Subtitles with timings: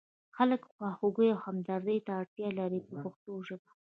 [0.35, 3.69] خلک خواخوږۍ او همدردۍ ته اړتیا لري په پښتو ژبه.